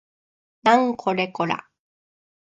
[0.63, 1.69] なんこれこら